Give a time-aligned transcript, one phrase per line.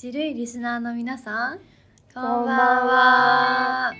[0.00, 1.58] ちるいリスナーの皆さん
[2.14, 3.92] こんばんは。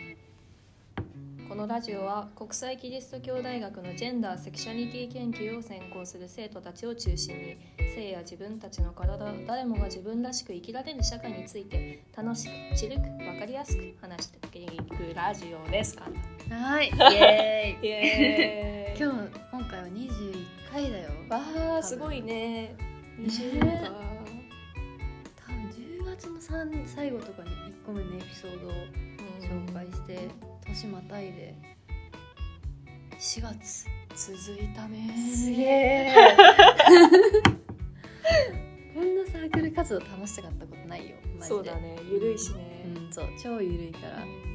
[1.46, 7.56] このラジオは国際キリスト教大学のジェンダーセクシャリティ研究を専攻する生徒たちを中心に
[7.94, 15.96] 性や自分たちの体誰もが自分らしく生きられる社会について楽しくちるく分かりやすく話していくラジオです。
[15.96, 16.05] か
[16.48, 16.87] はい。
[16.88, 17.87] イエーイ。
[17.87, 18.96] イエーイ。
[19.05, 21.10] 今日今回は21回だよ。
[21.28, 22.74] わあすごいね。
[23.19, 23.82] 20ね。
[23.84, 24.30] か多分10月の
[26.51, 28.70] 3最後とかに1個目のエピソードを
[29.41, 30.29] 紹介して
[30.66, 31.55] 年またいで
[33.19, 35.15] 4月続いたね。
[35.33, 36.12] すげえ。
[38.95, 41.45] こんなサークル活動楽しかったことないよマジで。
[41.45, 41.97] そうだね。
[42.11, 44.25] ゆるいしね、うんそう超ゆるいから。
[44.25, 44.51] うん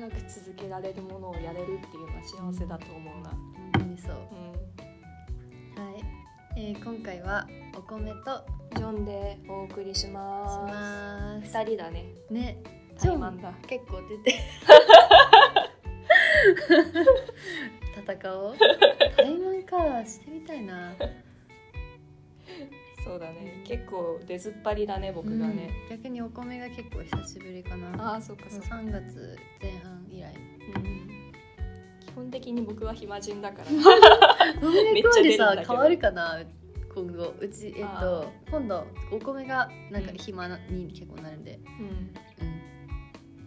[0.00, 4.16] 長く続けられるものをやれるっていうのは幸せだと思うな、本当にそう。
[4.16, 5.84] うん。
[5.84, 6.04] はい、
[6.56, 10.20] えー、今回はお米とジョンでお送りししま。
[10.66, 12.04] ますす二人だね。
[12.30, 12.58] ね
[12.98, 13.52] タイマンだ。
[13.66, 14.38] 結構出て
[18.06, 18.54] 戦おう
[19.16, 20.92] 対マンかしてみたいな
[23.04, 23.62] そうだね。
[23.66, 25.68] 結構出ずっぱりだね、僕がね。
[25.90, 28.76] うん逆にお米が結構久しぶりかなああ、そっかそっか。
[28.76, 30.34] 3月前半以来
[30.76, 31.32] うん
[32.00, 33.70] 基本的に僕は暇人だから。
[34.92, 36.38] めっちゃ出るんだけど変わるかな？
[36.94, 41.58] 今後うちえっあと今度お米がなんか暇なに結構なるんで。
[41.80, 42.46] うん。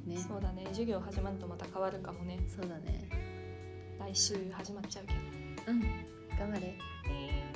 [0.06, 0.14] うん。
[0.14, 0.18] ね。
[0.18, 0.66] そうだね。
[0.68, 2.40] 授業始まるとまた変わるかもね。
[2.48, 3.08] そうだね。
[4.00, 5.72] 来週始まっちゃうけど。
[5.72, 5.82] うん。
[6.38, 6.76] 頑張れ。
[7.10, 7.54] え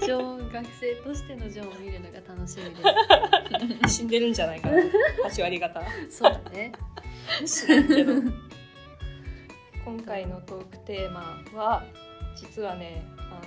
[0.00, 4.76] ジョン学生としてのジョンを見るのが楽しみでー死んでるんじゃないかな。
[5.28, 5.80] 8割方。
[6.10, 6.72] すそうだね。
[7.46, 8.14] 知らんけど。
[9.84, 11.84] 今回のトークテーマは
[12.36, 13.46] 実はねあ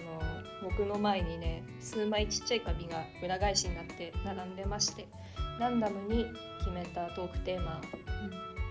[0.64, 5.08] の僕の前にね数枚ちっちゃい紙が裏返しになって並んでまして
[5.60, 6.26] ランダムに
[6.60, 7.82] 決めたトークテーマ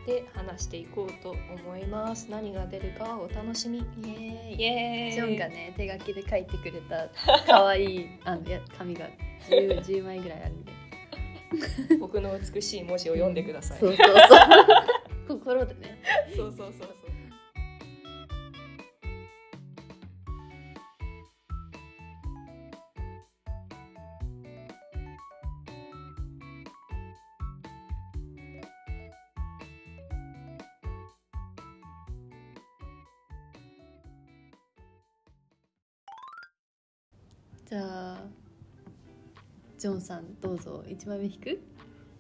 [0.07, 2.27] で話していこうと思います。
[2.30, 3.79] 何が出るかはお楽しみ。
[3.79, 4.61] イエーイ。
[4.61, 5.13] イエーイ。
[5.13, 7.08] ジョンがね手書きで書いてくれた
[7.47, 9.07] 可愛い あのいや紙が
[9.48, 10.73] 10, 10枚ぐらいあるんで。
[12.01, 15.39] 僕の美しい文字を読んでください、そうそうそう。
[15.41, 16.03] 心でね。
[16.36, 17.04] そうそうそうそう
[39.84, 41.61] ジョンさんどうぞ1枚目引く？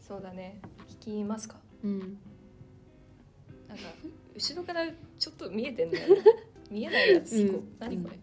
[0.06, 0.60] そうだね。
[1.06, 1.56] 引きますか？
[1.82, 1.98] うん。
[1.98, 3.84] なんか
[4.34, 4.86] 後ろから
[5.18, 6.20] ちょっと見えてんだよね。
[6.70, 7.44] 見えないやつ、う。
[7.52, 7.76] ん。
[7.78, 8.18] 何これ？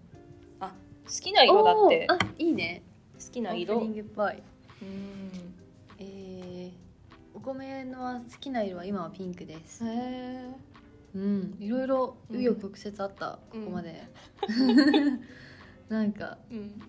[0.60, 0.76] あ
[1.08, 2.06] 好きな色だって。
[2.08, 2.84] あいいね。
[3.20, 3.78] 好きな色？
[3.78, 4.34] オープニングっぽい。
[4.84, 5.56] うん。
[5.98, 6.72] えー、
[7.34, 9.84] お米の好きな色は今はピンクです。
[9.84, 10.54] へえ
[11.16, 11.58] うん。
[11.60, 13.62] いろいろうん紆余曲折あった、うん。
[13.62, 14.04] ここまで。
[15.90, 16.80] なんかうん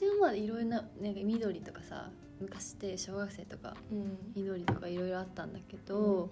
[0.00, 2.08] 昔はまあいろいろななんか緑とかさ
[2.40, 4.18] 昔って小学生とかうん。
[4.34, 6.30] 緑とかいろいろあったんだけど、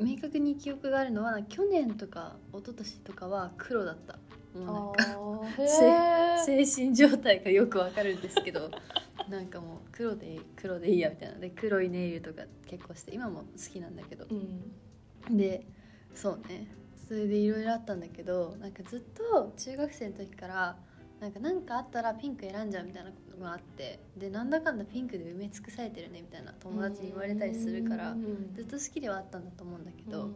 [0.00, 4.18] 明確に記憶があるのは去年とか一昨年とかは黒だった。
[4.58, 5.68] もうなんか
[6.46, 8.70] 精神状態がよくわかるんですけど
[9.28, 11.38] なんかもう黒でいい黒でいいやみたいな。
[11.38, 14.24] で黒いネイルとか結構して今も好きなんだけど。
[14.30, 15.36] うん。
[15.36, 15.66] で
[16.14, 16.68] そうね。
[17.06, 20.76] それでいろいろあったんだけどなんかずっと中学生の時から
[21.20, 30.34] なんか何かあったらピンク選んじゃうみたいなことがあってでなんだかんだピンクで埋め尽くされてるねみたいな友達に言われたりするからうんずっと好きではあったんだと思うんだけど、うん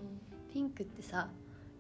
[0.53, 1.29] ピンクってさ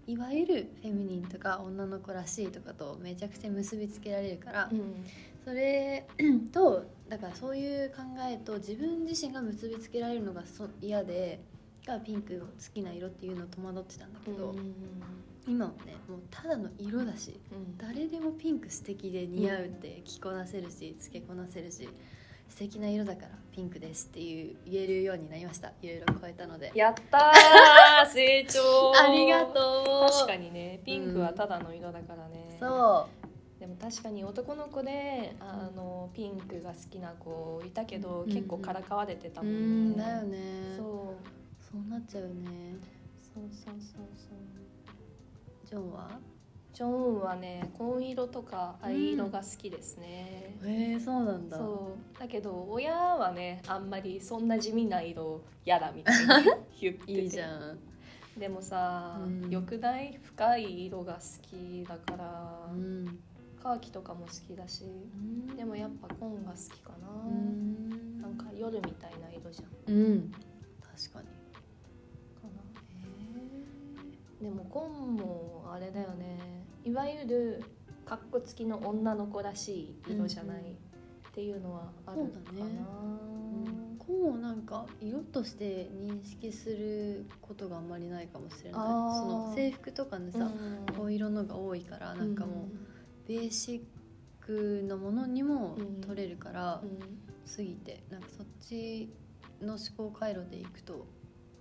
[0.07, 5.05] いわゆるフェミニンとか女の子らしいとかとめちゃくちゃ結びつけられるから、うん。
[5.45, 6.07] それ
[6.53, 7.97] とだからそういう考
[8.29, 11.41] えと自分自身が結びつけられるのがそ嫌で
[11.87, 14.75] がピンクを好きな色っていうのを戸惑ってたんだけど、うん
[15.47, 17.77] 今はねもうただの色だしうん。
[17.79, 21.89] 誰でもピンク素敵で似合うって着こなせるしつけこなせるし
[22.49, 25.73] 素敵な色だからピンクですっていう言えるようになりました。
[25.81, 26.71] いろいろ超えたので。
[26.75, 28.61] やったー 成長。
[28.95, 30.11] ありがとう。
[30.13, 33.09] 確かにねピンクはただの色だからね、そ
[33.59, 39.95] でも確かに男の子であのピンクが好きな子いたけど、うん結構からかわれてたううもんね。
[39.95, 40.39] んだよね。
[40.77, 40.85] そう。
[41.73, 42.77] そうなっちゃうよね。
[43.35, 44.39] そうそうそうそう
[45.73, 46.11] ジョンは？
[46.75, 51.57] ジョンはね紺色とか藍色が好きですね、へえそうなんだ。
[51.57, 52.21] そう。
[52.21, 57.13] だけど親はねあんまりそんな地味な色嫌だみたいに 言ってて。
[57.13, 57.79] いいじゃん。
[58.39, 59.49] でもさ、うん。
[59.51, 60.19] よくない？
[60.23, 63.19] 深い色が好きだから、うん。
[63.63, 64.85] カーキとかも好きだし
[65.57, 68.21] でもやっぱ紺ンが好きかな、うん。
[68.21, 69.69] なんか夜みたいな色じゃん。
[69.69, 70.33] かうん。
[70.83, 71.29] 確かに
[74.43, 76.67] でもコンもあれだよね。
[76.85, 77.63] いわゆる
[78.05, 82.85] かっこつきの女の子らしい色じゃないっていうのはあるかな、そうだね。
[84.01, 88.81] コーンをなんか色として認識することがあんまりないかもしれない。
[88.81, 90.97] その制服とかのさ、うん。
[90.97, 92.69] 青色のが多いからなんかも
[93.27, 93.87] うベーシ
[94.43, 96.99] ックなものにも取れるから、うん。
[97.49, 98.03] 過ぎて。
[98.11, 99.09] なんかそっち
[99.61, 101.07] の思考回路でいくと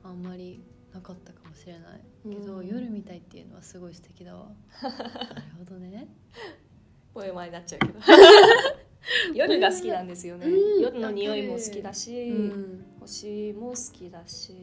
[0.03, 2.67] あんまりなかったかもしれないけど、うん。
[2.67, 4.51] 夜みたいっていうのはすごい素敵だわ。
[4.81, 4.95] なる
[5.59, 6.07] ほどね。
[7.13, 7.99] ポエマになっちゃうけど。
[9.33, 10.81] 夜が好きなんですよね、うん。
[10.81, 14.53] 夜の匂いも好きだし、うん、星も好きだし、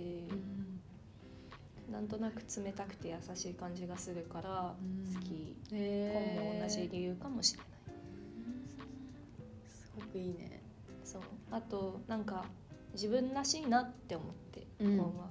[1.88, 1.92] うん。
[1.92, 5.14] なんとなく冷たくて優しい感じがするからうん。
[5.14, 7.69] 好き、へー本も同じ理由かもしれない。
[9.69, 10.62] すごくいいね。
[11.04, 11.22] そう。
[11.50, 12.44] あとなんか
[12.92, 14.47] 自分らしいなって思って、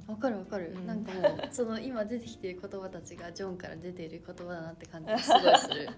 [0.08, 0.88] わかるわかる、うん。
[0.88, 5.90] なんかもう その今出てきてる言葉たちがジョンから出ている言葉だなって感じがすごいする。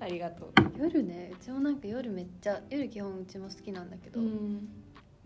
[0.00, 1.32] ありがとう、夜ね。
[1.34, 4.68] うちもなんか夜めっちゃ夜基本うちも好きなんだけど、ん、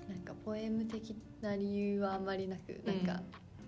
[0.08, 3.22] なんかポエム的な理由はあんまりなくなんか、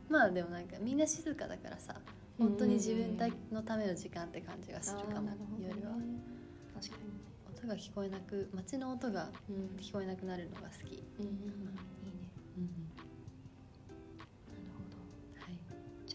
[0.09, 2.01] まあでもなんかみんな静かだからさ
[2.39, 5.37] 本当に自分たのための時間って感じがするかも、ね。
[5.61, 5.93] 夜は。
[6.75, 6.97] 確か
[7.57, 9.77] 音が聞こえなく街の音がに、うん。
[9.77, 12.33] 聞こえなくなるのが好き、うんうん、いいね。
[12.57, 12.82] な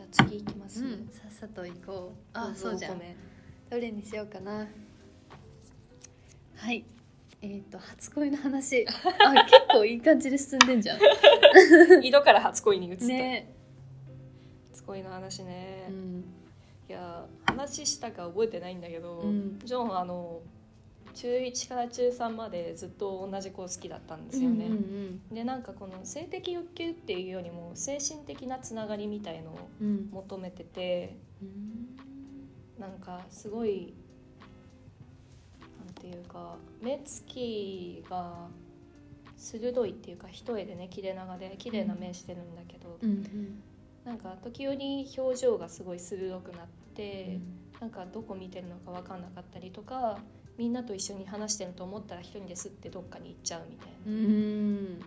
[0.07, 2.35] あ次いきます、うん、さっさと行こう。
[2.35, 2.69] どあぞ。
[2.69, 3.01] そうじゃん。
[3.69, 4.67] どれにしようかな。
[6.55, 6.85] はい。
[7.41, 8.85] えっ、と初恋の話。
[8.87, 10.99] あ結構いい感じで進んでんじゃん。
[12.03, 13.53] 色から初恋に移った、ね。
[14.71, 16.25] 初恋の話ね、うん。
[16.89, 19.59] いや話したか覚えてないんだけど、うん。
[19.59, 20.41] ジョンあの
[21.17, 29.87] 中1から中3までずっと同じ子好きだったんですよね、うんうんでなんかこの性的欲求っていうよりも精神的なつながりみたいのをうん。
[29.87, 31.17] うん求めてて
[32.79, 33.93] なんかすごい
[35.85, 38.47] なんていうか目つきが
[39.35, 43.09] 鋭いっていうか一重でね切れ長で綺麗な目してるんだけど、うん。
[43.09, 43.63] うん
[44.05, 47.41] なんか時折表情がすごい鋭くなって、
[47.81, 50.19] なんかどこ見てるのか分かんなかったりとか
[50.57, 55.05] みんなと一緒に話してると思ったら一人ですってどっかに行っちゃうみたいうんな。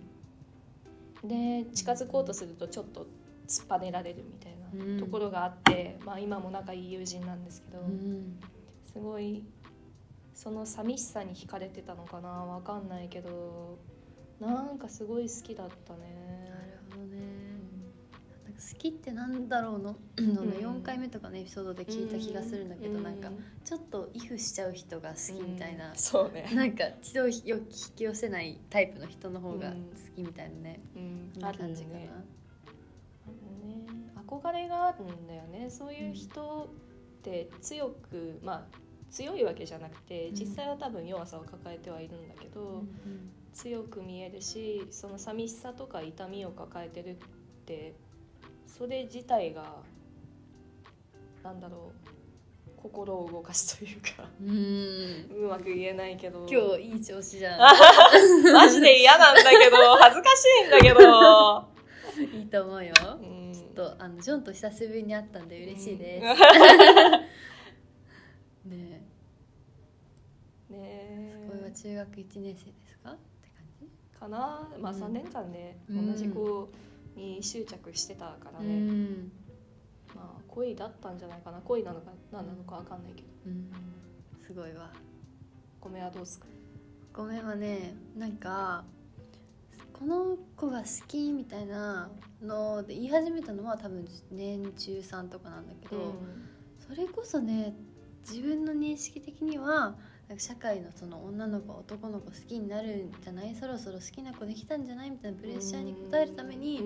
[1.24, 3.06] で近づこうとするとちょっと
[3.48, 8.38] 突っぱねられるみたいうんなところがあって、まあ今も仲いい友人なんですけど、うん
[8.92, 9.44] すごい
[10.34, 13.78] その寂しさに惹かれてたのかな分かんないけど
[14.40, 16.39] なんかすごい好きだったね。
[18.60, 19.96] 好きってなんだろうの？
[20.20, 20.50] のうん。
[20.50, 23.30] 4回目とかのエピソードで聞いた気がするんだけど、うなんか
[23.64, 25.90] ちょっとイフしちゃう人が好きみたいな。
[25.90, 27.42] うん、そうね、なんか人を引
[27.96, 29.74] き寄せないタイプの人の方が好
[30.14, 31.40] きみたいなね、うん。
[31.40, 32.04] 感じかな、ね。
[32.04, 33.86] ね
[34.28, 35.70] 憧れがあるんだよね。
[35.70, 36.70] そういう人
[37.20, 38.62] って強くまあ
[39.10, 40.34] 強いわけじゃなくてうん。
[40.34, 42.84] 実際は多分弱さを抱えてはいるんだけど、
[43.52, 47.16] 強く見えるしその寂しさとか痛みを抱えてるっ
[47.66, 47.94] て
[48.80, 49.76] それ自体が
[51.44, 51.92] なんだろ
[52.66, 54.48] う心を動かすというかうん。
[54.48, 54.56] うん
[55.44, 56.46] うまく言えないけど。
[56.50, 57.58] 今日いい調子じゃん。
[58.54, 61.68] マジで嫌なんだけど恥ずかしいんだけど。
[62.38, 62.94] いいと思うよ。
[63.20, 63.52] うん。
[63.52, 66.24] ちょっとあのジョンと久しぶりに会ったんで嬉しいです、
[68.66, 69.02] ね
[70.70, 71.46] ねえ。
[71.50, 73.10] これはえ中学1年生ですか？
[73.10, 73.86] って感じ？
[74.18, 74.66] かな？
[74.78, 75.02] まあうん。
[75.02, 76.12] 3年間でうん。
[76.12, 76.66] 同じ子
[77.16, 79.32] に執着してたからうね、ん、
[80.14, 81.60] まあ恋だったんじゃないかな。
[81.60, 83.28] 恋なのか何なのかわかんないけど。
[83.46, 83.70] うん、
[84.46, 84.90] すごいわ。
[85.80, 86.46] ごめんはどうすか
[87.12, 88.84] ごめんはねなんか
[89.92, 92.10] この子が好きみたいな
[92.42, 96.14] ので言い始めたのは多分年中3とかなんだけど、
[96.88, 97.74] それこそね
[98.28, 99.94] 自分の認識的には
[100.38, 103.54] 社会のその女の子男の子好きになるんじゃない？
[103.54, 105.10] そろそろ好きな子できたんじゃない？
[105.10, 106.82] みたいなプレッシャーに応えるために、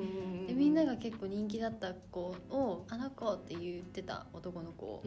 [0.48, 5.02] でみんなが結構人気だった子を「あの子」って言ってた男の子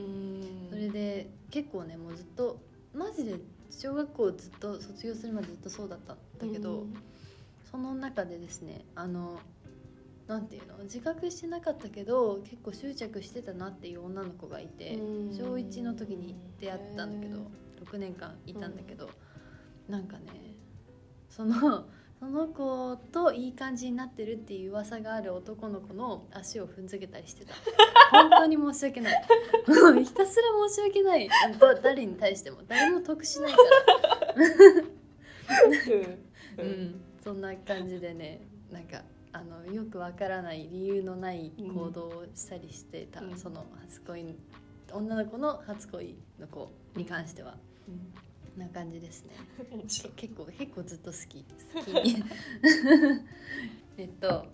[0.70, 2.60] それで結構ねもうずっと
[2.94, 3.36] マジで
[3.70, 6.86] 小学校ずっと卒業するまでずっとそうだったんだけど、
[7.72, 9.39] その中でですねあの
[10.27, 10.77] なんていうの？
[10.84, 15.36] 自覚してなかったけど結構執着してたなっていう女の子がいてうん。
[15.36, 17.39] 小1の時に出会ったんだけど
[17.84, 19.10] 6年間いたんだけど
[19.88, 20.24] なんかね
[21.29, 21.88] その
[22.19, 27.53] その子といい感じになってるっていう噂がある男の子の足を踏んづけたりしてた。
[28.12, 29.25] 本当に申し訳ない。
[29.67, 31.29] も うひたすら申し訳ない。
[31.60, 32.63] だ誰に対しても。
[32.67, 34.36] 誰も得しないから。
[34.36, 34.51] なん。
[34.51, 34.65] か
[36.57, 38.41] ううんん、そんな感じでね
[38.72, 43.38] なんかあのよくわからない理由のない行動をしたりしてた、うん。
[43.38, 44.36] その初恋
[44.91, 47.56] 女の子の初恋の子に関しては、
[48.58, 49.36] な感じですね。
[49.88, 52.16] け結構結構ずっと好き好き。
[53.98, 54.48] えっと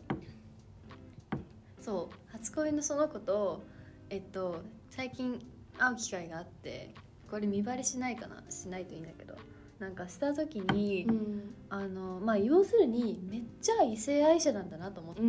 [1.81, 2.15] そう。
[2.31, 3.63] 初恋のその子と
[4.09, 5.45] えっと最近
[5.77, 6.93] 会う機会があって
[7.31, 8.43] これ見バレしないかな？
[8.49, 9.35] しないといいんだけど。
[9.79, 11.55] なんかした時に、うん。
[11.69, 15.25] あのまあ要するにめっちゃ異性愛者なんだなと思って、そ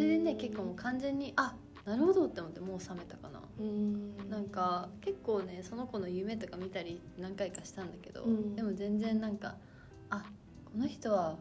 [0.00, 4.30] れでね結構もう完全にあなるほどって思ってもう冷めたかな、うん。
[4.30, 8.56] なんか結構ねその子の夢とか見たり何回かしたんだけど、うん。
[8.56, 9.56] でも全然なんか
[10.10, 10.24] あ
[10.64, 11.38] この人は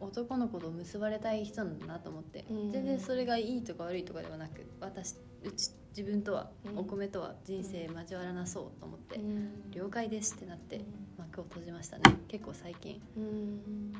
[0.00, 2.72] 男の子と結ばれたい人なんだなと思って、うん。
[2.72, 6.78] 全然それがいいとか悪いとかではなく私うち自分とは、うん。
[6.78, 9.70] お米とは人生交わらなそうと思って、うん。
[9.70, 10.82] 了解ですってなって
[11.18, 12.02] 幕を閉じましたね。
[12.28, 13.00] 結構最近。
[13.16, 13.92] うん。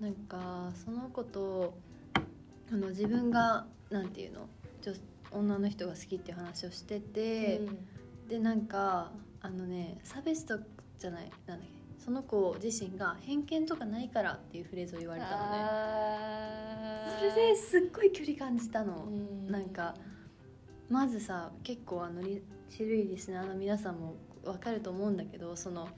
[0.00, 1.74] なんかその子と
[2.72, 4.48] あの自分がなんていうの
[5.32, 7.60] 女女の人が好きっていう話をしてて、
[8.28, 9.10] でなんか
[9.40, 10.58] あのね差別と
[10.98, 15.38] じゃないなんだっけその子自身が偏見とかないからっていうフレーズを言われたのね。
[15.42, 19.50] あそれですっごい距離感じたの、うん。
[19.50, 19.94] なんか
[20.88, 22.42] まずさ結構あのリ
[22.74, 25.88] 種類リスナーの皆さんも分かると思うんだけどその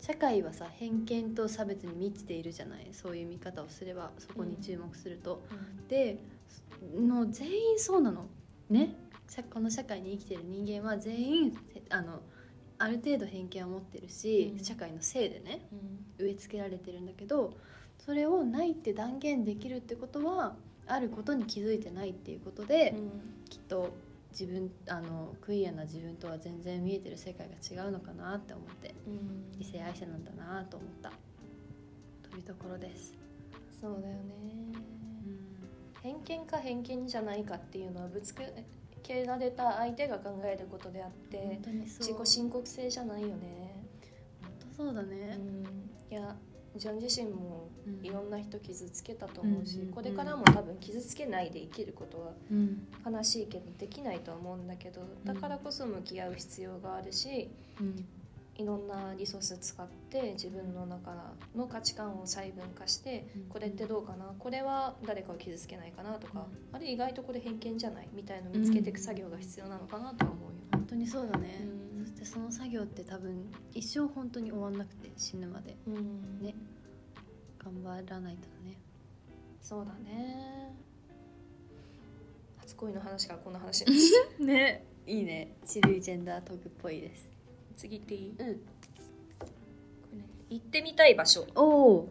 [0.00, 5.42] 社会はさ偏見と差別に満ちているじゃないそういう見方をすればそこに注目すると。
[5.88, 6.18] で
[6.96, 8.26] の全員そうなの
[8.70, 8.94] ね
[9.28, 12.20] 社この社会に生きてる人間は全員せあの
[12.78, 14.64] ある程度偏見を持ってるし、うん。
[14.64, 16.26] 社会のせいでねうん。
[16.26, 17.54] 植え付けられてるんだけど
[17.98, 20.54] それをないって断言できるってことは
[20.86, 22.94] あることに気づいてないっていうことで、
[23.50, 23.92] きっと
[24.30, 29.60] 自分あのクイアな自分とは全然見えてる世界が違うのかなって思ってうん。
[29.60, 31.12] 異性愛者なんだなと思った
[32.30, 33.12] というところです。
[33.80, 34.72] そうだよね。
[34.72, 34.77] 偏
[36.28, 41.58] 見か偏見じゃないかっていうのはぶつけられた相手が考えることであって
[41.98, 43.84] 自己申告制じゃないよね、
[44.42, 45.38] 本当そうだね。
[46.10, 46.36] いや
[46.76, 48.06] ジョン自身もうん。
[48.06, 49.94] いろんな人傷つけたと思うし、うんうんうん。
[49.94, 52.86] これからも多分傷つけないで生きることはうん。
[53.04, 58.06] 悲しいけどできないとは思うんだけどだからこそ向き合う必要があるしうん
[58.58, 61.14] いろんなリソース使って自分の中
[61.56, 63.42] の価値観を細分化してうん。
[63.44, 64.34] これってどうかな？
[64.38, 66.14] これは誰かを傷つけないかな？
[66.14, 68.08] とか、うあれ意外とこれ偏見じゃない？
[68.12, 70.56] みたいの見つけていく作業が必要なのかなとは思うよ。
[70.72, 71.60] 本当にそうだね、
[71.98, 72.04] うん。
[72.04, 75.76] そしてその作業って多分一生本当に終わんなくて死ぬまで。
[75.86, 76.40] うん。
[76.42, 76.54] ね。
[77.62, 78.76] 頑張らないとね。
[79.62, 80.74] そうだね。
[82.58, 83.84] 初恋の話からこんな話
[84.40, 84.84] ね。
[85.06, 85.54] いいね。
[85.64, 87.28] チルイジェンダートークっぽいです
[87.78, 88.34] 次行っていい？
[88.36, 88.44] こ
[90.12, 91.44] うん行ってみたい場所。
[91.54, 92.06] 行おおっ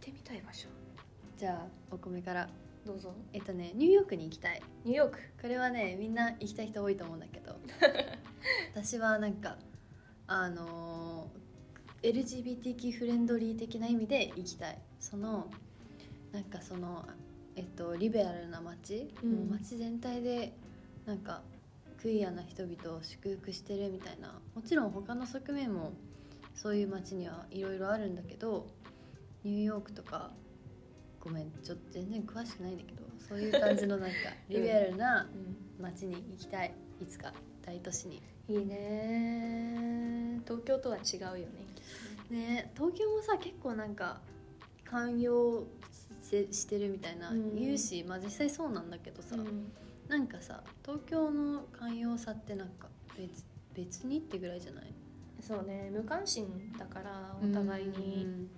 [0.00, 0.68] てみたい場所。
[1.36, 2.48] じゃあお米から。
[2.86, 3.12] どうぞ。
[3.32, 4.62] えっとねニューヨークに行きたい。
[4.84, 5.18] ニューヨーク。
[5.40, 7.56] これはねみんな行きたい人多いと思うんだけど。
[8.74, 9.56] 私はなんか
[10.26, 11.42] あのー
[12.02, 14.78] LGBTQ フレンドリー的な意味で行きたい。
[14.98, 15.48] その
[16.32, 17.06] なんかその
[17.54, 19.32] えっとリベラルな街、うん。
[19.32, 20.52] もう街全体で
[21.06, 21.42] なんか
[22.02, 24.40] クイアな人々を祝福してるみたいな。
[24.56, 25.92] もちろん他の側面も
[26.52, 28.66] そういう街にはいろいろあるんだけど
[29.44, 30.32] ニューヨークとか
[31.20, 34.16] ごめんちょっと全然詳しくないんだけどそういう感じのなんか
[34.50, 35.30] リベラルな
[35.80, 36.74] 街に行きたい。
[37.00, 37.32] いつか
[37.62, 38.20] 大都市に。
[38.48, 40.40] いいね。
[40.44, 41.46] 東京とは違うよね
[42.30, 42.72] ね。
[42.74, 44.20] 東京もさ結構なんか
[44.84, 45.66] 寛容
[46.20, 47.30] ししてるみたいな。
[47.30, 47.54] うん。
[47.54, 49.36] 言うし、まあ実際そうなんだけどさ、
[50.12, 54.92] なんかさ東京の寛容さってなんか別別にってぐらいじゃない？
[55.40, 58.24] そうね無関心だからお互いに。
[58.24, 58.48] うん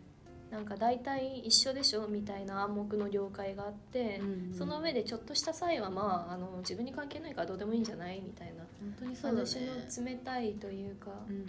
[0.50, 4.54] なんか大体一緒でしょみたいな暗黙の了解があって、うん。
[4.54, 8.20] その上でちょっとした際はまああの自分に関係ないからどうでもいいんじゃない？
[8.24, 8.62] みたいな。
[8.80, 9.46] 本当にそうだね。
[9.48, 9.56] 私
[10.00, 11.46] の冷たいというか、うんうん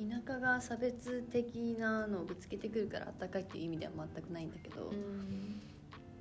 [0.00, 0.20] うん。
[0.24, 5.60] 田舎が差別的なのをぶつけてくるからあったかいっていう意味では全くないんだけど、うん。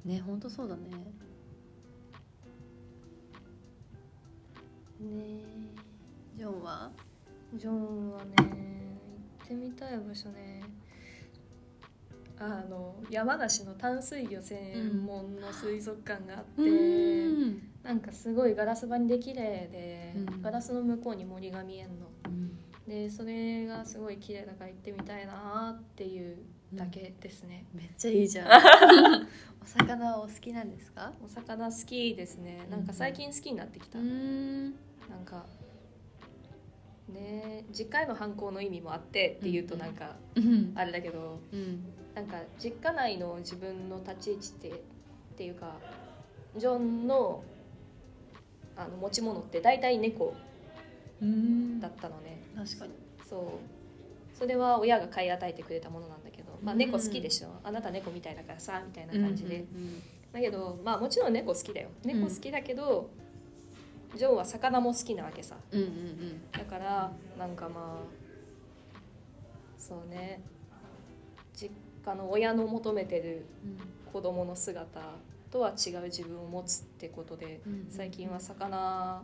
[0.05, 0.81] ね本当そうだね
[4.99, 5.41] ね
[6.37, 6.91] ジョンは？
[7.55, 10.61] ジョンはね行ってみたい場所ね。
[12.41, 17.61] あの山梨の淡水魚専門の水族館があって、うん。
[17.83, 20.41] なんかすごいガラス張りで綺麗で、うん。
[20.41, 22.07] ガラスの向こうに森が見えんの。
[22.87, 26.37] でそれがすごい綺麗だから行ってみたいなっていう
[26.73, 28.47] だけですね、めっちゃいいじゃん。
[29.61, 31.13] お魚はお好きなんですか？
[31.23, 32.65] お魚好きですね。
[32.71, 34.73] なんか最近好きになってきた、ん
[35.09, 35.45] なんか
[37.09, 40.73] ね実家への反抗の意味もあってっていうとなんかうん。
[40.75, 41.83] あれだけど、うん
[42.15, 44.73] なんか実家内の自分の立ち位置ってっ
[45.37, 45.75] ていうか
[46.57, 47.43] ジョンの
[48.75, 50.35] あの持ち物って大体猫
[51.21, 51.79] うん。
[51.79, 52.93] だったのね、確かに。
[53.29, 54.37] そう。
[54.37, 56.79] それは親が買い与えてくれたものなんだけど、まあ、うん。
[56.79, 60.01] 猫好きでしょ、あなた猫みたいだからさみたいな感じで、うん。
[60.31, 61.89] だけどまあもちろん猫好きだよ。
[62.05, 63.09] 猫好きだけど、
[64.15, 65.57] ジョンは魚も好きなわけさ。
[65.71, 66.51] うんうんうん。
[66.51, 68.99] だからなんかまあ
[69.77, 70.41] そうね。
[71.53, 71.71] 実
[72.05, 73.45] 家の親の求めてる
[74.11, 75.01] 子供の姿
[75.51, 79.21] とは違う自分を持つってことでうん最近は魚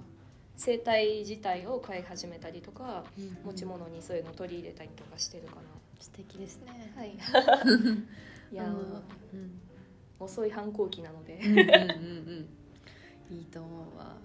[0.58, 5.56] 生態自体を飼い始めたりとかうん持ち物にそういうのを取り入れたりとかしてるか
[6.00, 6.92] 素敵ですね。
[6.96, 7.02] な。
[7.02, 7.16] はい。
[8.52, 8.84] いやあのー
[9.34, 9.62] うん。
[10.20, 11.40] 遅い反抗期なので。
[11.44, 11.68] うんうんうん
[13.30, 13.36] うん。
[13.38, 14.18] いいと思うわ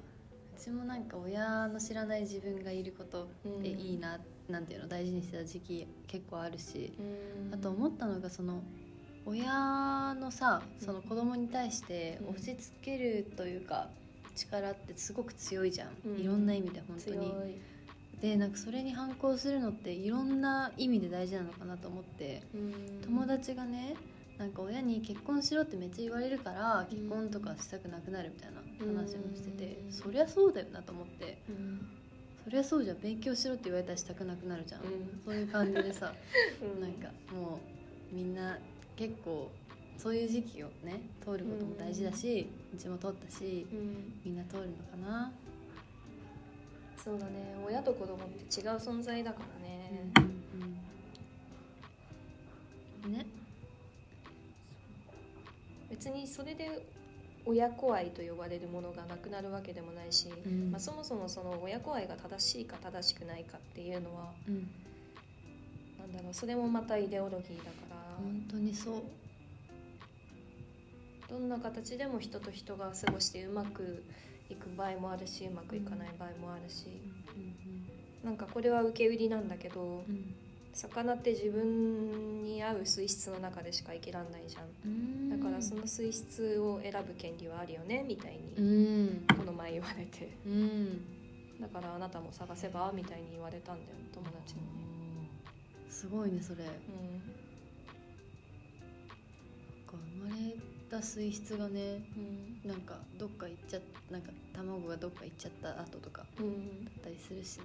[0.61, 3.26] うちもなんか親の知らない自分がいることっ
[3.62, 4.19] ていいな、
[4.50, 6.93] なんていうの大事にしてた時期結構あるし
[7.50, 8.62] あと思ったのがその
[9.25, 12.35] 親のさその子供に対してうん。
[12.35, 13.88] 押し付けるというか
[14.37, 16.21] 力ってすごく強いじゃん、うん。
[16.21, 17.33] いろんな意味で本当強にい。
[18.21, 22.43] でなんかそれに反抗するのっていろんな意味で大事なのかなと思って
[23.07, 23.95] 友達がね
[24.40, 28.62] なんか親に結婚しろってめっちゃ言われるから結婚とかしたくなくなるみたいな
[29.02, 31.42] 話もしてて、うんそりゃそうだよなと思って。
[31.50, 31.87] うん。
[32.42, 35.20] そりゃそうじゃん勉強しろって言われたらしたくなくなるじゃん、うん。
[35.26, 36.14] そういう感じでさ
[36.75, 36.80] うん。
[36.80, 37.61] なんかも
[38.11, 38.59] うみんな
[38.97, 39.50] 結構
[39.99, 44.20] そういう時期をね通ることも大事だし、うちも通ったしうん。
[44.25, 45.30] みんな通るのかな、
[46.97, 47.54] そうだね。
[47.66, 50.11] 親と子供って違う存在だからね、
[53.04, 53.12] うん。
[53.12, 53.39] ね
[56.00, 56.87] 別にそれで
[57.45, 60.71] 親子愛と呼ばれるものがなくなるわけでもないし、うん。
[60.71, 64.71] まあ、そもそもその親子愛が正しいか正しくないかっていうのはうん。
[65.99, 68.95] なんだろうそれもまたイデオロギーだから、本当にそう。
[71.29, 74.03] どんな形でも人と人が過ごしてうまく
[74.48, 76.87] いく場合もあるしうまくいかない場合もあるし、
[78.25, 80.35] なんかこれは受け売りなんだけどうん
[80.72, 84.64] 魚って自分に合う水質の中でしか生きらんないじゃん。
[84.85, 85.30] うん。
[85.30, 89.26] だからその水質を選ぶ権利はあるよねみたいにうん。
[89.37, 90.37] この前言われて。
[90.46, 91.61] うん。
[91.61, 95.28] だからあなたも探せばみたいに言われたんだよ友達にね。
[95.90, 96.64] すごいねそれ。
[96.64, 96.78] なんか
[99.92, 100.54] う生まれ
[100.90, 102.68] た水質がねんうん。
[102.68, 103.80] なんかどっか行っちゃ
[104.11, 106.50] なんか卵がどっか行っちゃった後とかだうん。
[106.52, 106.54] っ
[107.02, 107.64] たりするしね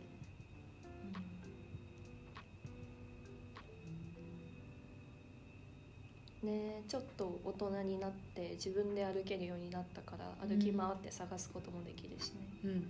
[6.45, 12.87] ねえちょっと大人になって自分で歩けるようになったから歩き回って探すこともできるしね、うん。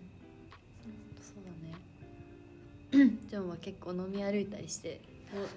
[1.22, 1.44] そう
[2.94, 3.16] だね。
[3.30, 5.02] ジョンは結構飲み歩いたりして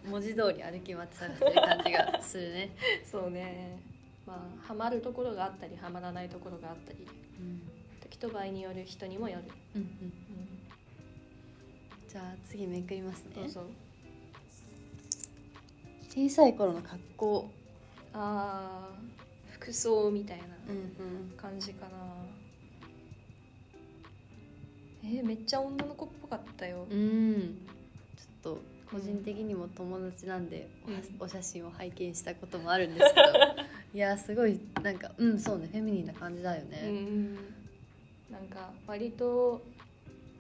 [0.07, 2.71] も文字通り歩き回って探してる感じがするね。
[3.11, 3.81] そうね。
[4.27, 7.07] まあハマるところがあったりハマらないところがあったり。
[7.41, 7.63] うん。
[8.01, 9.89] 時と場合による人にもよる、うんうん。
[9.89, 9.91] う
[12.09, 13.35] じゃあ次めくりますん、ね。
[13.35, 13.63] どうぞ。
[16.09, 17.51] 小さい頃の格好
[18.15, 21.91] あー服装みたいなうん感じかな、
[25.05, 26.99] えーめっちゃ女の子っぽかったよ、うん。
[26.99, 27.03] う
[27.39, 27.41] ん
[28.17, 31.27] ちょっと個人的にも友達なんでお,、うん。
[31.27, 33.27] お写真を拝見したこともあるんですけど。
[33.95, 37.35] いやすごいなんかうんそうねフェミニンな感じだようねん。
[38.31, 39.63] なんか割と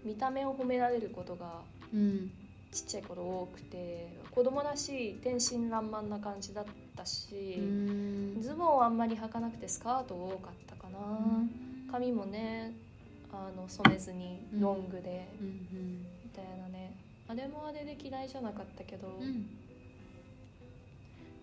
[0.04, 2.30] 見た目を褒められることがうん
[2.70, 6.64] ちっちゃい頃多くて子供らしい天真爛漫な感じだっ
[6.96, 7.62] たし、う
[8.38, 8.42] ん。
[8.42, 10.98] ズボンはあんまり履かなくてスカート多かったかな、
[11.90, 12.72] 髪もね
[13.32, 16.94] あの染めずにロングで、うんみたいなね。
[17.26, 19.22] あれもあれで嫌いじゃなかったけど、うん。
[19.22, 19.46] うん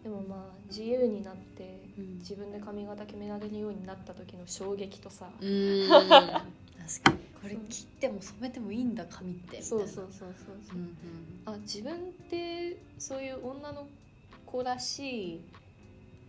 [0.03, 2.19] でもまあ自由になってうん。
[2.19, 5.87] 自分で髪型決められるようになった時の衝撃とさ、うん。
[5.89, 9.65] 確かにこれ切っても染めてもいいんだ髪ってみたいな。
[9.65, 10.35] そうそうそうそう
[10.67, 10.77] そう。
[10.77, 10.97] う、ん
[11.45, 11.97] あ自分っ
[12.29, 13.87] てそういう女の
[14.45, 15.41] 子らしい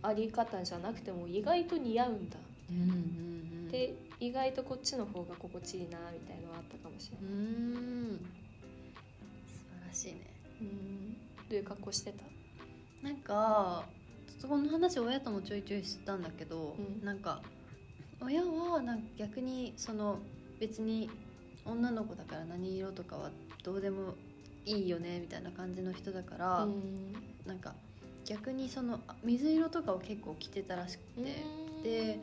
[0.03, 2.37] あり方じゃなくても意外と似合うんだ、
[2.69, 3.67] うんうんうん。
[3.69, 8.17] で意外とこっちの方が心地いいなみたいのはあったかもしれうない、ん。
[8.17, 10.33] 素晴らしいね。
[10.61, 11.17] うん、ど
[11.51, 12.23] ういう格好してた？
[13.03, 13.85] なんか
[14.27, 17.05] ちょっとこの話親ともちょいちょいしたんだけど、うん。
[17.05, 17.41] なんか
[18.19, 20.19] 親はなんか逆にその
[20.59, 21.09] 別に
[21.65, 23.31] 女の子だから何色とかは
[23.63, 24.15] どうでも
[24.65, 27.13] いいよねみたいな感じの人だから、うん。
[27.45, 27.73] なんか
[28.25, 31.43] 逆にそのあ水色とかを結構着てたらしくて、
[31.83, 32.19] で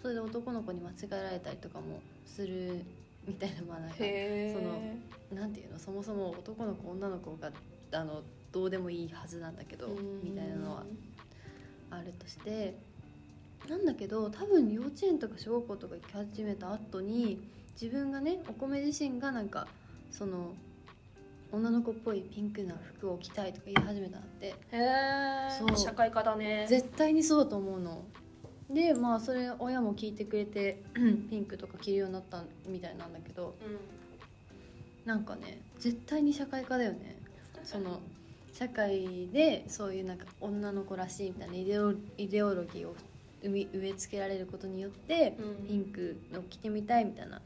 [0.00, 2.84] それで男の子に間違えられたりとかもする
[3.26, 7.50] みたいなまあなんかへそのなんていうのそもそも男の子女の子が
[7.92, 8.22] あの
[8.52, 9.88] どうでもいいはずなんだけど
[10.22, 10.84] みたいなのは
[11.90, 12.76] あるとして
[13.68, 17.40] なんだけど多分幼稚園とか小学校とか行き始めた後に
[17.80, 19.66] 自分がねお米自身がなんか
[20.10, 20.54] その
[21.50, 24.46] 女の子っぽいピンクな服を着たいとか言い始めたんだって。
[24.46, 25.76] へえそう。
[25.76, 26.66] 社会科だね。
[26.68, 28.04] 絶対にそうと思うの。
[28.68, 30.82] でまあそれ親も聞いてくれて
[31.30, 33.54] ピンクとか着るようになったみたいなんだけど。
[33.60, 37.16] うなんかね絶対に社会科だよね。
[37.62, 38.00] その
[38.52, 42.94] 社会でそういうなんか女の子らしいみたいなイデオイデオロギーを
[43.48, 45.66] 植え付けられることによってうん。
[45.66, 47.40] ピンクの着てみたいみたいな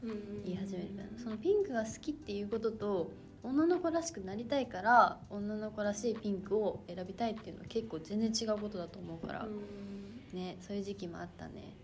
[0.45, 1.19] 言い始めるみたいな。
[1.19, 3.11] そのピンクが好きっていうことと
[3.43, 9.45] 女の子らしくなりたいから女の子らしいピンクを選びたいっていうのは結構全然違うことだと思うから。
[9.45, 10.37] うん。
[10.37, 11.75] ねそういう時期もあったね。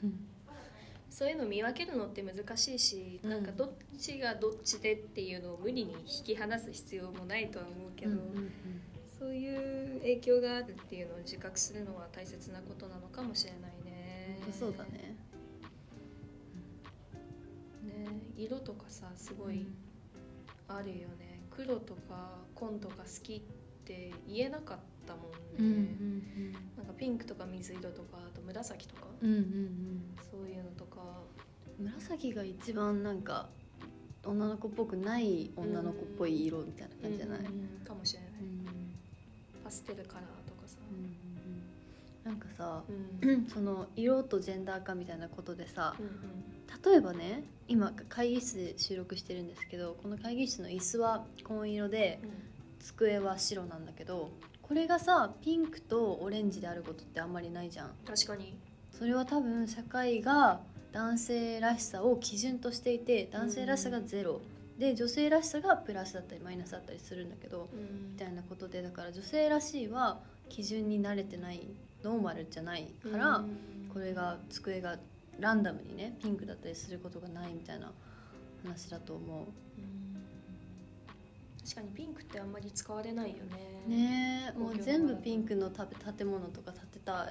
[1.10, 3.30] そういうの見分けるのって難しいし、うん。
[3.30, 8.50] なんかどっちがどっちでっていうのを無理に引き離す必要もないとは思うけど、うんうん。
[9.18, 14.38] そういう影響があるっていうのを自覚するのは大切なことなのかもしれないね。
[14.46, 15.16] うんそうだね。
[17.84, 19.66] ね色とかさすごい
[20.68, 21.42] あるよね。
[21.50, 23.40] 黒とか紺とか好きっ
[23.84, 26.18] て言えなかったもうんうんん。
[26.52, 29.06] ね、なんかピンクとか水色とかあと紫とか。
[29.20, 30.02] うんうんうん。
[30.30, 31.00] そういうのとか。
[31.02, 33.48] うん紫が一番なんか
[34.22, 37.86] 女の子っぽくない女の子っぽい色みたいな感じじゃない、うんうんうん。
[37.86, 38.29] かもしれない、うん
[39.70, 41.12] パステルカラーとかさ、うんうん
[42.24, 42.82] なんかさ、
[43.22, 43.28] うん。
[43.28, 52.18] うんその色とジェンダー化みたいなことでさうん例えばね今会議室で収録してるんですけどこの会議室の椅子は紺色で
[52.80, 54.30] 机は白なんだけど
[54.62, 57.90] これがさピンクとオレンジであることってあんまりないじゃん。
[58.04, 58.56] 確かに。
[58.90, 60.60] それは多分社会が
[60.92, 64.40] 男性らしさを基準としていて男性らしさがゼロ、
[64.80, 67.68] で女性らしさがプラスだったりマイナスだったりするんだけど
[68.10, 71.68] みたいなことでだから女性らしいは基準に慣れてない
[72.02, 73.90] ノーマルじゃないから、うん。
[73.92, 74.96] これが机が
[75.38, 77.92] ランダムにねピンクだったりすることがないみたいな
[78.64, 79.40] 話だと思う。
[79.42, 79.46] ん。
[81.62, 83.82] 確かにピンクってあんまり使われないよね。
[83.86, 87.30] うねえもう全部ピンクのた建物とか建てた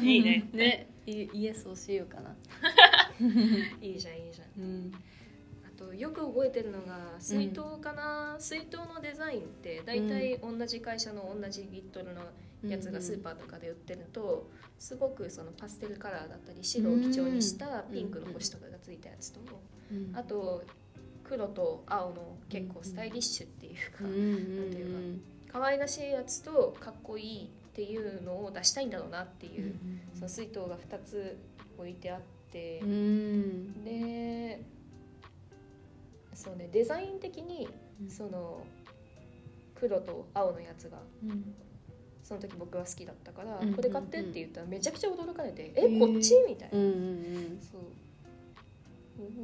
[0.00, 0.04] い。
[0.16, 0.48] いいね。
[0.52, 2.36] ねい家そうしようかな。
[3.80, 4.62] いいじゃんいいじゃん。
[4.62, 4.92] うん。
[4.94, 4.98] あ
[5.88, 12.22] とよく覚えてるのが水筒かな、水筒のデザインって大体同じ会社の同じリットルの
[12.68, 19.40] やつがスーパーとかで売ってるとすごくそのパステルカラーだったり白を基調にしたピンクの星とかがついたやつと
[19.90, 20.16] うん。
[20.16, 20.62] あと
[21.24, 29.74] 黒と青の結構スタイリッシュっていうかうんうんなんていう可愛らしいやつとかっこいいっていうのを出したいんだろうなってうんいう
[30.14, 31.38] その水筒が2つ
[31.78, 32.20] 置いてあっ
[32.52, 33.84] てうんうん。
[33.84, 34.62] で
[36.42, 37.68] そうねデザイン的に
[38.02, 38.10] うん。
[38.10, 38.64] その
[39.74, 41.54] 黒と青のやつがうん。
[42.22, 47.80] その時僕は好きだったから、うんこれ買ってって言ったらめちゃくちゃ驚かれて「へえーこっち?」みたいな、うんうんそう。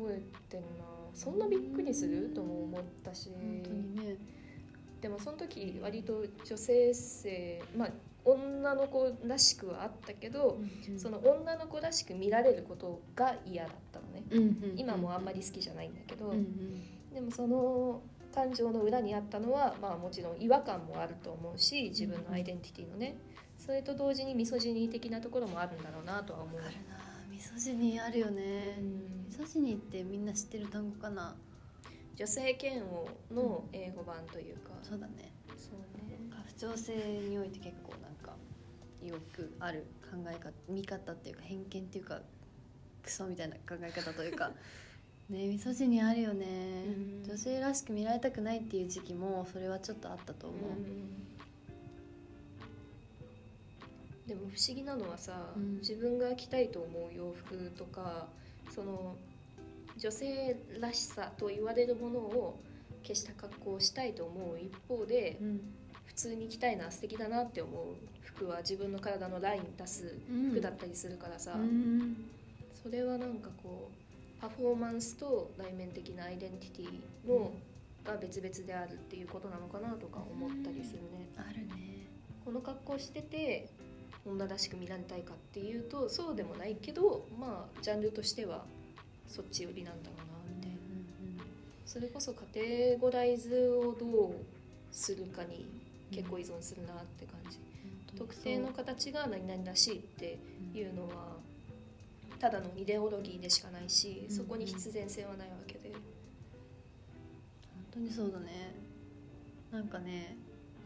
[0.00, 0.84] 覚えてるな。
[1.14, 2.30] そんなびっくりする？
[2.30, 3.30] とも思ったし。
[3.30, 4.16] 本当にね。
[5.00, 7.90] でもその時割と女性性まあ
[8.30, 10.58] 女の子らしくはあったけど、
[10.96, 17.14] その女の子らしく見られることが嫌だったのね、うんうん今もあんまり好きじゃないんだけど、うんうん。
[17.14, 18.02] でもその
[18.34, 23.16] 感情の裏にあったのは、まあ、もちろん違和感もあると思うし自分のアイデンティティのね
[23.56, 26.56] それと同時にミソジニー的なところもあるんだろうなとは思う。
[26.56, 26.96] わかるな。
[27.30, 28.76] ミソジニーあるよね。
[28.78, 29.26] うん。
[29.26, 31.34] ミソジニーってみんな知ってる単語かな？
[32.16, 35.32] 女性嫌悪の英語版というか、そうだね。
[35.56, 36.18] そうね。
[36.30, 36.92] 家父長制
[37.28, 38.07] において結構な
[39.02, 42.20] よくある考え方見方っていうか偏見っていうか
[43.02, 44.50] クソみたいな考え方というか
[45.30, 47.24] ねミソジニーあるよね、うん。
[47.24, 50.60] 女性らしく見られたくないっていう時期もそれはちょっとあったと思う、
[54.26, 55.76] でも不思議なのはさ、うん。
[55.78, 58.28] 自分が着たいと思う洋服とか
[58.74, 59.16] その
[59.98, 62.58] 女性らしさと言われるものを
[63.02, 65.60] 消した格好をしたいと思う一方でうん
[66.08, 67.84] 普通に着たいな素敵だなって思う
[68.22, 70.18] 服は自分の体のライン出す
[70.50, 72.16] 服だったりするからさ、うん。
[72.82, 77.52] それはなんかこうパフォーマンスと内面的なアイデンティティの
[78.04, 81.28] が別々であるっていうことなのかなとか思ったりするね。
[81.36, 82.06] あるね。
[82.44, 83.68] この格好してて
[84.24, 88.64] 女らしく見られたいかっていうとそうでもないけどまあジャンルとしては
[89.26, 90.76] そっち寄りなんだろうなみたいな
[91.86, 94.32] それこそカテゴライズをどう
[94.90, 95.66] するかに
[96.10, 97.58] 結構依存するなって感じ、
[98.16, 100.38] 特定の形が何々らしいって
[100.74, 101.36] いうのは
[102.38, 104.34] ただのイデオロギーでしかないしうん。
[104.34, 106.00] そこに必然性はないわけで、本
[107.92, 108.74] 当にそうだね。
[109.70, 110.36] なんかね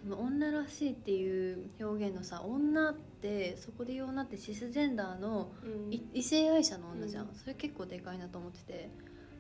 [0.03, 5.93] その女らしいっていう表現のさ女ってそこで言う女ってシスジェンダーのうん。
[5.93, 7.35] い異性愛者の女じゃん、うん。
[7.35, 8.91] それ結構でかいなと思ってて。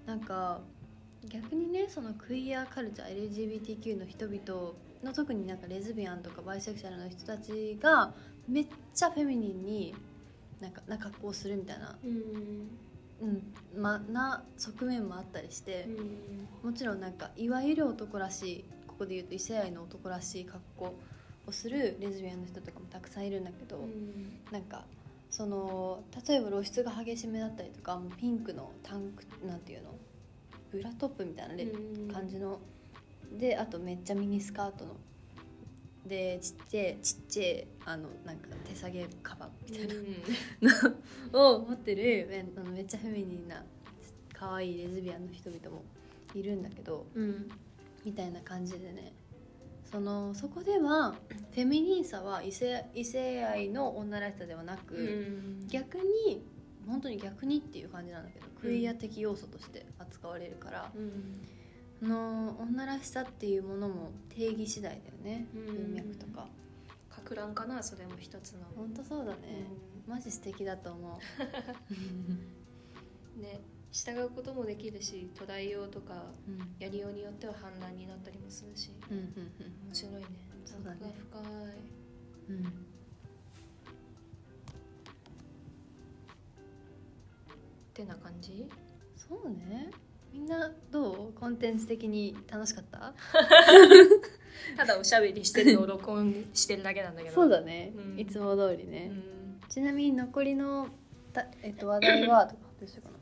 [0.07, 0.61] なんか
[1.29, 8.15] 逆にねそのクイアカルチャー LGBTQ の人々の特になんかレズビアンとかバイセクシャルの人たちが
[8.49, 9.95] めっちゃフェミニンに
[10.61, 12.69] なんかな格好をするみたいな、うん。
[13.21, 15.89] うんま、な側面もあったりして
[16.63, 16.71] う、ん。
[16.71, 20.95] もちろんなんかいわゆる男らしいここで言うと異性愛の男らしい格好
[21.47, 24.53] をするレズビアンの人とかもたくさんいるんだけど、うん。
[24.53, 24.85] なんか
[25.31, 29.95] その例えば露出が激しめだったりとかもうピンクのタンクなんていうの？
[30.71, 31.55] ブラトップみたいな
[32.13, 32.59] 感じの
[33.39, 34.97] であとめっちゃミニスカートの。
[36.07, 39.87] でちっちゃいちっちゃいあのなんか手提げカバンみたい
[40.61, 40.93] な。
[41.33, 43.65] の を持ってるめあのめっちゃフェミニンな
[44.33, 45.85] 可愛いレズビアンの人々も
[46.35, 47.07] いるんだけど。
[47.15, 47.49] うん。
[48.05, 49.13] みたいな感じでね。
[49.93, 51.15] そのそこでは
[51.51, 56.43] フェミニンさは異性異性愛の女らしさではなく、うん逆に
[56.87, 61.62] 本当に逆にっていう感じなんだけど、クイア的要素として扱われるから、うんそ
[62.03, 65.67] の女らしさっていうものも定義次第だよね、うん。
[65.67, 66.49] 文脈とか。
[67.09, 69.67] か乱かなそれも一つの、本当そうだね、
[70.09, 71.19] マジ素敵だと思う。
[71.95, 73.61] う んね
[73.93, 76.77] 従うこともできるし捉えようとかうん。
[76.79, 78.91] やりようによっては反乱になったりもするし。
[79.11, 79.25] うんうん
[79.87, 80.23] 面白いね。
[80.65, 81.15] そうだね。
[81.31, 81.43] 深い。
[82.49, 82.69] うんうん。
[82.69, 82.71] っ
[87.93, 88.67] てな感じ？
[89.17, 89.91] そうね
[90.33, 91.33] みんなどう？
[91.39, 93.13] コンテンツ的に楽しかった？
[94.77, 97.35] ただおしゃべりしてるのを録音してるだけなんだけど。
[97.35, 98.19] そうだね、うん。
[98.19, 99.61] いつも通りうね、ん。
[99.69, 100.89] ちなみに残りの
[101.33, 103.17] た、えっと、話題はどうしようかな。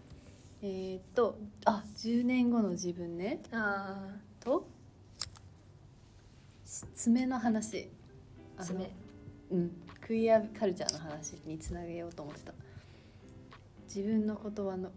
[0.63, 3.41] えーっとあ10年後の自分ね。
[3.53, 4.67] あと
[6.65, 7.89] し爪の話。
[8.61, 8.91] 爪。
[9.51, 9.71] うん。
[10.01, 12.53] クイアカルチャーの話につなげようと思ってた。
[13.85, 14.91] 自分の言葉の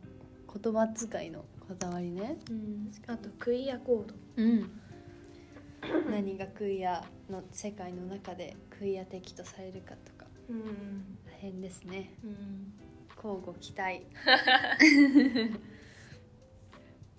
[0.62, 2.38] 言葉遣いのこだわりね。
[2.50, 2.92] うん。
[3.08, 4.14] あとクイアコード。
[4.38, 4.70] うん。
[6.10, 10.26] 何がクイアの世界の中でクイア的とされるかとか。
[10.50, 11.18] うん。
[11.26, 12.14] 大変ですね。
[12.24, 12.74] うん。
[13.16, 14.06] 交互期待。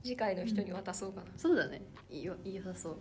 [0.04, 1.80] 次回の人に渡そうかな、そうだね。
[2.10, 2.96] いいよいいよさそう。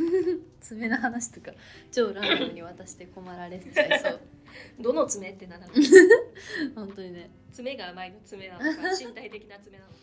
[0.60, 1.52] 爪の話とか
[1.92, 4.20] 超ランダムに渡して困られちゃいそう。
[4.80, 5.66] どの爪ってなら
[6.74, 7.30] 本当にね。
[7.52, 8.66] 爪が甘いの爪なのか
[8.98, 9.98] 身体的な爪なのか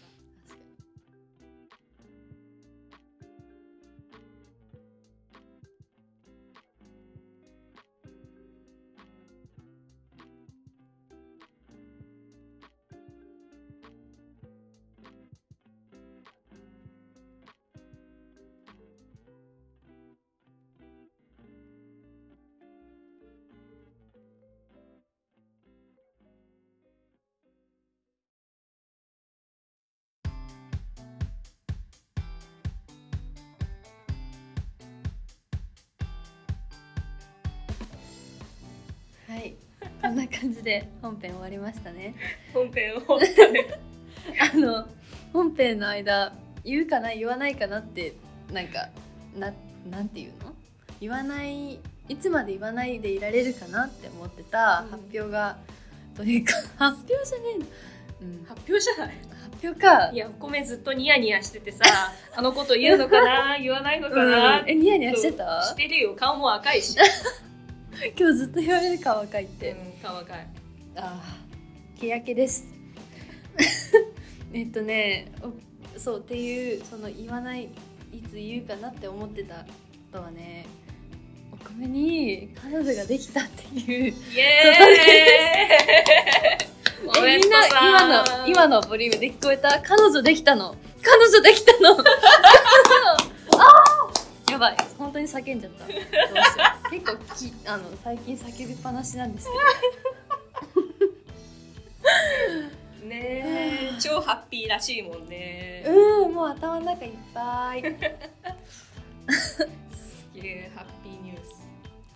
[40.65, 42.15] で本編終わりましたね。
[42.54, 42.99] 本編を
[44.54, 44.88] あの
[45.32, 46.34] 本編の間
[46.65, 48.13] 言うかな言わないかなって
[48.51, 48.89] なんか
[49.38, 49.54] な
[49.89, 50.54] なんていうの？
[50.99, 54.91] 言わないいつまで言わないでいられるかなって思ってたうん。
[54.91, 55.58] 発表が、
[56.15, 57.65] というか 発表じゃねえの、
[58.21, 59.15] うん、発表じゃない。
[59.51, 60.12] 発表か。
[60.12, 61.84] いやお米ずっとニヤニヤしててさ
[62.36, 63.60] あのこと言うのかな？
[63.60, 64.69] 言わないのかな、うん。
[64.69, 65.62] えニヤニヤしてた？
[65.62, 66.15] してるよ。
[66.15, 66.97] 顔も赤いし、
[68.17, 70.48] 今日ずっと言われるか若いって、うん、顔赤い。
[70.98, 71.20] ああ
[72.00, 72.65] 日焼けです。
[74.54, 77.63] えっとねおそうっていうその言わない
[78.13, 79.62] いつ言うかなって思ってたこ
[80.12, 80.68] とはね
[81.52, 87.36] お米に彼女ができたっていうイエーイ。
[87.39, 89.82] みんな今の今のボリュームで聞こえた？
[89.82, 90.76] 彼女できたの？
[91.02, 91.98] 彼女できたの？
[94.56, 94.78] やばい。
[94.98, 95.86] 本当に叫んじゃった。
[95.86, 96.04] どうしよ
[96.88, 96.91] う。
[96.91, 99.50] 結構きあの最近叫びっぱなしなんです
[103.02, 104.00] け ねえ。
[104.00, 105.84] 超ハッピーらしいもんね。
[105.86, 107.82] どうんもう頭の中いっぱい。
[109.91, 111.68] すげえハッピーニュース。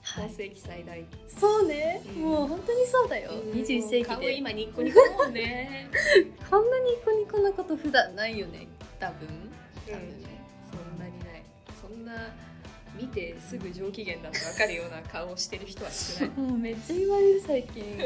[0.03, 0.27] はい。
[0.27, 1.05] 今世紀最大。
[1.27, 2.21] そうね、うん。
[2.21, 5.89] もう本当にそうだよ、21世紀顔で今ニッコニコだもんね。
[6.49, 8.65] こんなにニコニコなこと普段ないよね。
[8.97, 9.27] 多分。
[9.85, 10.29] 多分ね、
[10.71, 11.08] そんな
[11.89, 12.13] そんな
[12.95, 16.37] 見てすぐ上機嫌だって分かるような顔をしてる人は少ない。
[16.37, 17.83] もうめっちゃ言われる最近。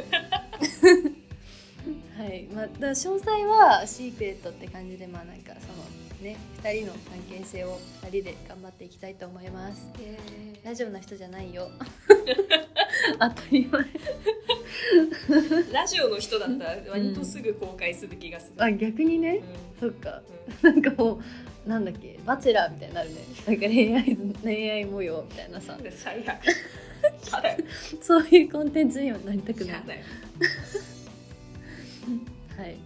[2.18, 2.48] はい。
[2.54, 5.84] まあ、だ詳細はシークレットって感じでまあなんかその
[6.22, 9.90] ね2人の関係性を2人で頑張っていきたいと思います。
[10.64, 11.70] ラジオな人じゃないよ。
[13.20, 13.84] 当たり前。
[15.74, 19.42] ラジオの人だったら割とすぐ公開する気がする、あ逆にね。
[19.82, 19.90] うん。
[19.90, 20.22] そっか。
[20.64, 20.74] うん。
[20.74, 21.22] なんかもう
[21.66, 23.22] なんだっけバチェラーみたいになるね。
[23.48, 25.78] なんか恋愛恋愛模様みたいなさ。
[25.92, 26.42] 最悪。
[28.02, 29.84] そういうコンテンツにはなりたくない。
[32.58, 32.70] はい。
[32.70, 32.78] えっ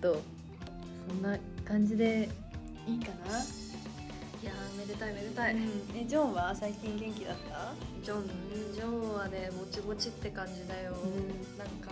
[0.00, 0.20] と
[1.08, 2.28] そんな感じで
[2.86, 5.56] いいかな、いやーめでたいめでたい、
[5.96, 7.72] えジョンは最近元気だった？
[8.04, 8.30] ジョン
[8.74, 11.58] ジョンはねぼちぼちって感じだよ、うん。
[11.58, 11.90] なんか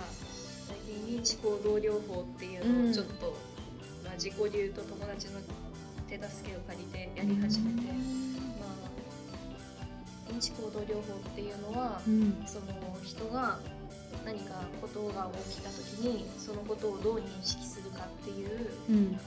[0.66, 0.76] 最
[1.06, 2.90] 近認知行動療法っていうのうん。
[2.90, 3.36] をちょっと、
[4.04, 5.40] まあ、自己流と友達の
[6.10, 8.66] 手助けを借りてやり始めて、ま
[10.26, 12.42] あ、認知行動療法っていうのは、うん。
[12.46, 12.66] その
[13.04, 13.60] 人が
[14.24, 19.18] 何かことが起きた時にそのことをどう認識するかっていううん。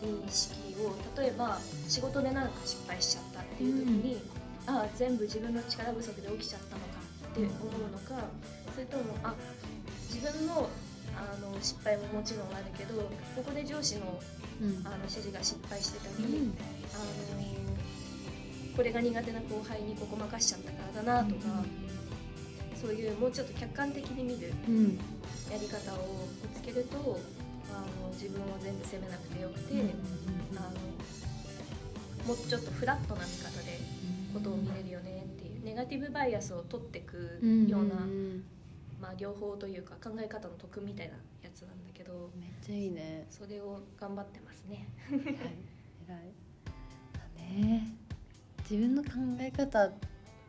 [0.00, 4.22] 認識を例えば仕事で何か失敗しちゃったっていう時に、
[4.66, 6.86] ああ全部自分の力不足で起きちゃったのか
[7.26, 8.28] って思うのか
[8.72, 9.34] それともあ
[10.08, 10.70] 自分の
[11.16, 12.94] あの失敗ももちろんあるけど
[13.34, 14.47] ここで上司のうん
[14.84, 16.54] あの指示が失敗してたり、うん。
[16.94, 17.04] あの
[18.76, 21.64] これが苦手な後輩にここ任しちゃったからだなとか、
[22.80, 24.98] そういうもうちょっと客観的に見るうん。
[25.50, 27.18] やり方を見つけると
[27.72, 29.74] あの自分を全部責めなくてよくて。
[30.56, 31.08] あの
[32.28, 33.78] もうちょっとフラットな見方で
[34.34, 38.42] ことを見れるよねっていうネガティブバイアスを取っていくような、ん
[39.00, 43.26] まあ、両方というか考え方の得みたいなやつなんだけどめっちゃいいね。
[43.30, 44.88] それを頑張ってますね。
[45.10, 45.20] はい。
[46.08, 46.32] 偉い。
[47.12, 47.94] だね。
[48.68, 49.90] 自分の考え方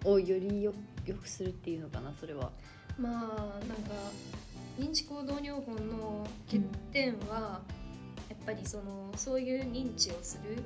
[0.03, 0.73] をよりよ
[1.05, 2.51] よくするっていうのかなそれは。
[2.97, 3.93] まあなんか
[4.77, 6.59] 認知行動療法の欠
[6.91, 7.61] 点は、
[8.29, 10.63] やっぱりそのそういう認知をする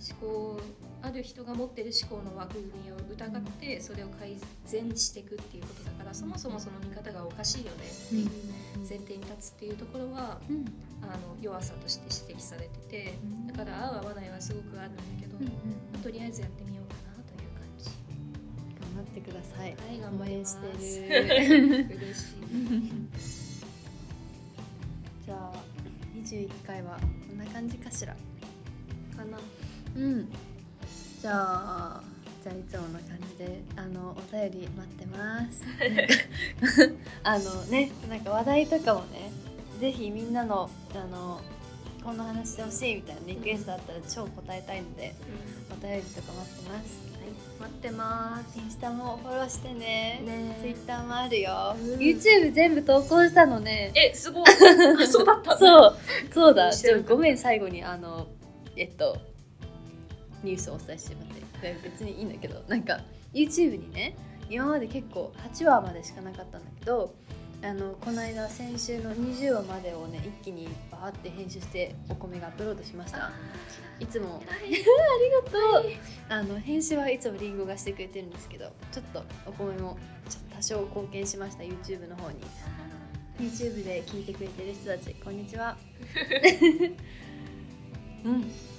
[0.00, 0.60] 思考
[1.02, 8.28] ある人が持ってる思考の枠組みを疑ってそれを改善していくっていうことだからそもそもその見方がおかしいよねっていう
[8.88, 10.64] 前提に立つっていうところはうん
[11.02, 13.14] あの弱さとして指摘されてて
[13.46, 15.54] だから合う合わないはすごくあるんだけど、うんうんま
[16.00, 17.90] あとりあえずやってみようかなという感じ。
[18.80, 20.58] 頑張ってくださいはい頑張ります。
[20.62, 22.34] 応援してる嬉しい。
[25.26, 25.52] じゃあ
[26.16, 28.14] 21回はこんな感じかしら
[29.16, 29.38] かな。
[29.96, 30.28] うん。
[31.20, 32.02] じゃあ
[32.44, 35.62] じゃあいつもの感じであのお便り待ってます。
[37.24, 39.30] あのねなんか話題とかもね
[39.80, 41.40] ぜひみんなのあの
[42.04, 45.14] こんな話してほしいみたいなリクエストあったら超答えたいので
[45.72, 47.16] お便りとか待ってます。
[47.58, 48.58] 待ってます。
[48.58, 50.22] インスタもフォローしてね。
[50.24, 51.98] ねツイッターもあるよ、うん。
[51.98, 53.92] YouTube 全部投稿したのね。
[53.94, 54.44] え、すごい。
[54.44, 55.58] あそうだったんだ。
[55.58, 55.96] そう
[56.32, 56.70] そうだ。
[57.08, 58.28] ごめん最後にあの
[58.76, 59.16] えっと
[60.46, 61.46] ニュースをお伝えしてもらって。
[61.60, 63.00] で別にいいんだけどなんか
[63.32, 64.16] YouTube にね
[64.48, 67.14] 今まで結構8話までしかなかったんだけど
[67.62, 73.32] あのこの間先週の20話までをね一気にバーって編集してお米がアップロードしました。
[73.98, 74.42] いつも。
[74.46, 74.92] ありが
[75.50, 75.92] とう。
[76.28, 79.96] あの編集はいつもリンゴがしてくれてるんですけどちょっとお米も
[80.28, 82.36] ちょっと多少貢献しました YouTube の方に。
[83.38, 85.76] YouTube で聞いてくれてる人たちこんにちは。
[88.24, 88.75] うん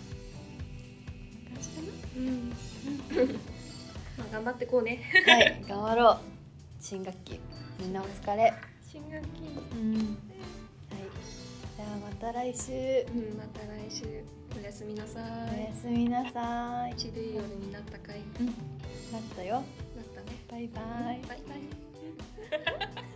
[2.18, 2.50] うん。
[4.18, 5.00] まあ頑張ってこうね。
[5.28, 6.18] なはい頑張ろう
[6.80, 7.40] 新学期
[7.80, 8.54] みんなお疲れ
[8.92, 9.28] 新学期。
[9.74, 10.06] うんはい
[11.78, 14.06] じゃあまた来週うん、また来週
[14.60, 15.20] おやすみなさ
[15.52, 15.64] おい。
[15.66, 18.22] やすみなさいちるい夜になったかい。
[18.40, 19.64] うんなったよなっ
[20.16, 20.38] たね。
[20.50, 23.07] バイバイバイバイ。